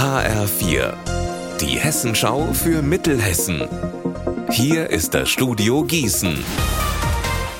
HR4, 0.00 0.94
die 1.60 1.78
Hessenschau 1.78 2.54
für 2.54 2.80
Mittelhessen. 2.80 3.68
Hier 4.48 4.88
ist 4.88 5.12
das 5.12 5.28
Studio 5.28 5.84
Gießen. 5.84 6.42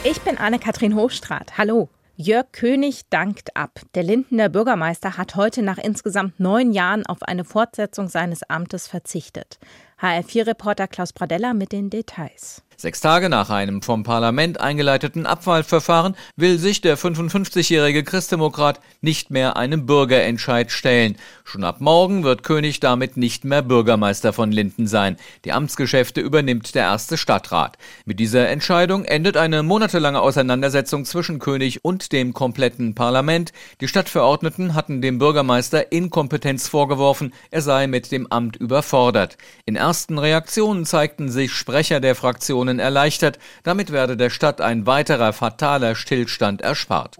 Ich 0.04 0.22
bin 0.22 0.38
Anne-Kathrin 0.38 0.94
Hochstrat. 0.94 1.58
Hallo. 1.58 1.90
Jörg 2.16 2.50
König 2.52 3.02
dankt 3.10 3.54
ab. 3.58 3.80
Der 3.94 4.04
Lindener 4.04 4.48
Bürgermeister 4.48 5.18
hat 5.18 5.36
heute 5.36 5.60
nach 5.60 5.76
insgesamt 5.76 6.40
neun 6.40 6.72
Jahren 6.72 7.04
auf 7.04 7.22
eine 7.24 7.44
Fortsetzung 7.44 8.08
seines 8.08 8.42
Amtes 8.44 8.88
verzichtet. 8.88 9.58
HR4-Reporter 10.00 10.88
Klaus 10.88 11.12
Pradella 11.12 11.52
mit 11.52 11.72
den 11.72 11.90
Details. 11.90 12.62
Sechs 12.80 13.02
Tage 13.02 13.28
nach 13.28 13.50
einem 13.50 13.82
vom 13.82 14.04
Parlament 14.04 14.58
eingeleiteten 14.58 15.26
Abwahlverfahren 15.26 16.16
will 16.36 16.58
sich 16.58 16.80
der 16.80 16.96
55-jährige 16.96 18.04
Christdemokrat 18.04 18.80
nicht 19.02 19.30
mehr 19.30 19.58
einem 19.58 19.84
Bürgerentscheid 19.84 20.72
stellen. 20.72 21.16
Schon 21.44 21.62
ab 21.62 21.82
morgen 21.82 22.24
wird 22.24 22.42
König 22.42 22.80
damit 22.80 23.18
nicht 23.18 23.44
mehr 23.44 23.60
Bürgermeister 23.60 24.32
von 24.32 24.50
Linden 24.50 24.86
sein. 24.86 25.18
Die 25.44 25.52
Amtsgeschäfte 25.52 26.22
übernimmt 26.22 26.74
der 26.74 26.84
erste 26.84 27.18
Stadtrat. 27.18 27.76
Mit 28.06 28.18
dieser 28.18 28.48
Entscheidung 28.48 29.04
endet 29.04 29.36
eine 29.36 29.62
monatelange 29.62 30.22
Auseinandersetzung 30.22 31.04
zwischen 31.04 31.38
König 31.38 31.84
und 31.84 32.12
dem 32.12 32.32
kompletten 32.32 32.94
Parlament. 32.94 33.52
Die 33.82 33.88
Stadtverordneten 33.88 34.74
hatten 34.74 35.02
dem 35.02 35.18
Bürgermeister 35.18 35.92
Inkompetenz 35.92 36.68
vorgeworfen, 36.68 37.34
er 37.50 37.60
sei 37.60 37.86
mit 37.88 38.10
dem 38.10 38.26
Amt 38.32 38.56
überfordert. 38.56 39.36
In 39.66 39.76
ersten 39.76 40.18
Reaktionen 40.18 40.86
zeigten 40.86 41.28
sich 41.30 41.52
Sprecher 41.52 42.00
der 42.00 42.14
Fraktionen 42.14 42.69
Personen 42.70 42.78
erleichtert. 42.78 43.38
Damit 43.64 43.92
werde 43.92 44.16
der 44.16 44.30
Stadt 44.30 44.60
ein 44.60 44.86
weiterer 44.86 45.32
fataler 45.32 45.94
Stillstand 45.94 46.60
erspart. 46.60 47.16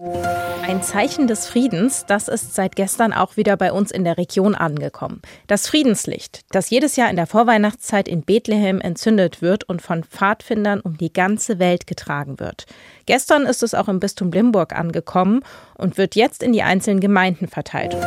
Ein 0.63 0.81
Zeichen 0.81 1.27
des 1.27 1.47
Friedens, 1.47 2.05
das 2.07 2.27
ist 2.27 2.55
seit 2.55 2.75
gestern 2.75 3.11
auch 3.11 3.35
wieder 3.35 3.57
bei 3.57 3.71
uns 3.73 3.91
in 3.91 4.05
der 4.05 4.17
Region 4.17 4.55
angekommen. 4.55 5.21
Das 5.47 5.67
Friedenslicht, 5.67 6.41
das 6.51 6.69
jedes 6.69 6.95
Jahr 6.95 7.09
in 7.09 7.17
der 7.17 7.27
Vorweihnachtszeit 7.27 8.07
in 8.07 8.21
Bethlehem 8.21 8.79
entzündet 8.79 9.41
wird 9.41 9.65
und 9.65 9.81
von 9.81 10.03
Pfadfindern 10.03 10.79
um 10.79 10.97
die 10.97 11.11
ganze 11.11 11.59
Welt 11.59 11.87
getragen 11.87 12.39
wird. 12.39 12.65
Gestern 13.05 13.45
ist 13.45 13.63
es 13.63 13.73
auch 13.73 13.89
im 13.89 13.99
Bistum 13.99 14.31
Limburg 14.31 14.73
angekommen 14.73 15.41
und 15.75 15.97
wird 15.97 16.15
jetzt 16.15 16.43
in 16.43 16.53
die 16.53 16.63
einzelnen 16.63 17.01
Gemeinden 17.01 17.47
verteilt. 17.47 17.97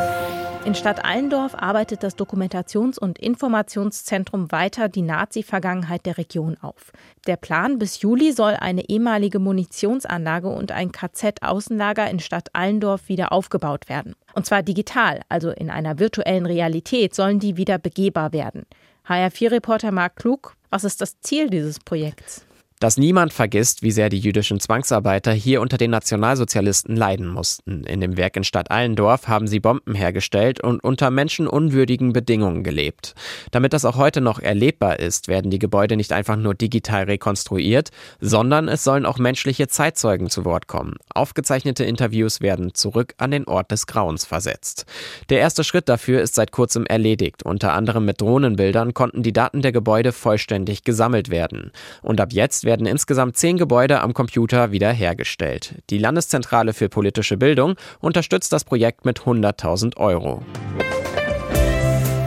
In 0.65 0.73
Stadt 0.73 1.05
Allendorf 1.05 1.53
arbeitet 1.53 2.01
das 2.01 2.17
Dokumentations- 2.17 2.97
und 2.97 3.19
Informationszentrum 3.19 4.51
weiter 4.51 4.89
die 4.89 5.03
Nazi-Vergangenheit 5.03 6.07
der 6.07 6.17
Region 6.17 6.57
auf. 6.59 6.91
Der 7.27 7.35
Plan 7.35 7.77
bis 7.77 8.01
Juli 8.01 8.31
soll 8.31 8.53
eine 8.53 8.89
ehemalige 8.89 9.37
Munitionsanlage 9.37 10.47
und 10.47 10.71
ein 10.71 10.91
KZ-Außenlager 10.91 12.09
in 12.09 12.19
Stadt 12.19 12.49
Allendorf 12.53 13.09
wieder 13.09 13.31
aufgebaut 13.31 13.89
werden. 13.89 14.15
Und 14.33 14.47
zwar 14.47 14.63
digital, 14.63 15.21
also 15.29 15.51
in 15.51 15.69
einer 15.69 15.99
virtuellen 15.99 16.47
Realität 16.47 17.13
sollen 17.13 17.37
die 17.37 17.57
wieder 17.57 17.77
begehbar 17.77 18.33
werden. 18.33 18.65
HR4-Reporter 19.07 19.91
Marc 19.91 20.15
Klug, 20.15 20.55
was 20.71 20.83
ist 20.83 20.99
das 20.99 21.21
Ziel 21.21 21.51
dieses 21.51 21.77
Projekts? 21.77 22.43
Dass 22.79 22.97
niemand 22.97 23.31
vergisst, 23.31 23.83
wie 23.83 23.91
sehr 23.91 24.09
die 24.09 24.19
jüdischen 24.19 24.59
Zwangsarbeiter 24.59 25.31
hier 25.31 25.61
unter 25.61 25.77
den 25.77 25.91
Nationalsozialisten 25.91 26.95
leiden 26.95 27.27
mussten. 27.27 27.85
In 27.85 28.01
dem 28.01 28.17
Werk 28.17 28.35
in 28.35 28.43
Stadt 28.43 28.69
Allendorf 28.69 29.27
haben 29.27 29.47
sie 29.47 29.61
Bomben 29.61 29.95
hergestellt 29.95 30.61
und 30.61 30.83
unter 30.83 31.09
menschenunwürdigen 31.09 32.11
Bedingungen 32.11 32.63
gelebt. 32.63 33.15
Damit 33.51 33.71
das 33.71 33.85
auch 33.85 33.95
heute 33.95 34.19
noch 34.19 34.39
erlebbar 34.39 34.99
ist, 34.99 35.29
werden 35.29 35.51
die 35.51 35.59
Gebäude 35.59 35.95
nicht 35.95 36.11
einfach 36.11 36.35
nur 36.35 36.53
digital 36.53 37.03
rekonstruiert, 37.03 37.91
sondern 38.19 38.67
es 38.67 38.83
sollen 38.83 39.05
auch 39.05 39.19
menschliche 39.19 39.67
Zeitzeugen 39.69 40.29
zu 40.29 40.43
Wort 40.43 40.67
kommen. 40.67 40.95
Aufgezeichnete 41.13 41.85
Interviews 41.85 42.41
werden 42.41 42.73
zurück 42.73 43.13
an 43.17 43.31
den 43.31 43.47
Ort 43.47 43.71
des 43.71 43.87
Grauens 43.87 44.25
versetzt. 44.25 44.85
Der 45.29 45.39
erste 45.39 45.63
Schritt 45.63 45.87
dafür 45.87 46.21
ist 46.21 46.35
seit 46.35 46.51
kurzem 46.51 46.85
erledigt. 46.85 47.43
Unter 47.43 47.73
anderem 47.73 48.03
mit 48.03 48.19
Drohnenbildern 48.19 48.93
konnten 48.93 49.23
die 49.23 49.33
Daten 49.33 49.61
der 49.61 49.71
Gebäude 49.71 50.11
vollständig 50.11 50.83
gesammelt 50.83 51.29
werden. 51.29 51.71
Und 52.01 52.19
ab 52.19 52.33
jetzt 52.33 52.64
werden 52.65 52.85
insgesamt 52.85 53.37
zehn 53.37 53.57
Gebäude 53.57 54.01
am 54.01 54.13
Computer 54.13 54.71
wiederhergestellt. 54.71 55.75
Die 55.89 55.97
Landeszentrale 55.97 56.73
für 56.73 56.89
politische 56.89 57.37
Bildung 57.37 57.75
unterstützt 58.01 58.51
das 58.51 58.65
Projekt 58.65 59.05
mit 59.05 59.21
100.000 59.21 59.95
Euro. 59.97 60.41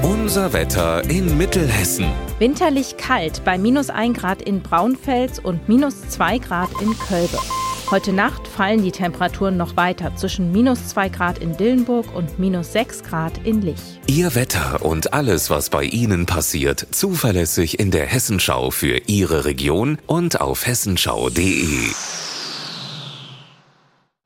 Unser 0.03 0.53
Wetter 0.53 1.03
in 1.11 1.37
Mittelhessen. 1.37 2.07
Winterlich 2.39 2.97
kalt 2.97 3.43
bei 3.45 3.59
minus 3.59 3.91
1 3.91 4.19
Grad 4.19 4.43
in 4.43 4.63
Braunfels 4.63 5.39
und 5.39 5.69
minus 5.69 6.09
2 6.09 6.39
Grad 6.39 6.71
in 6.81 6.97
Kölbe. 6.99 7.39
Heute 7.91 8.13
Nacht 8.13 8.47
fallen 8.47 8.83
die 8.83 8.93
Temperaturen 8.93 9.57
noch 9.57 9.79
weiter 9.79 10.15
zwischen 10.15 10.53
minus 10.53 10.89
2 10.89 11.09
Grad 11.09 11.39
in 11.39 11.57
Dillenburg 11.57 12.15
und 12.15 12.39
minus 12.39 12.73
6 12.73 13.03
Grad 13.03 13.47
in 13.47 13.63
Lich. 13.63 13.81
Ihr 14.07 14.35
Wetter 14.35 14.85
und 14.85 15.15
alles, 15.15 15.49
was 15.49 15.71
bei 15.71 15.85
Ihnen 15.85 16.27
passiert, 16.27 16.87
zuverlässig 16.91 17.79
in 17.79 17.91
der 17.91 18.05
Hessenschau 18.05 18.71
für 18.71 19.01
Ihre 19.07 19.47
Region 19.47 19.97
und 20.07 20.39
auf 20.39 20.67
hessenschau.de. 20.67 21.89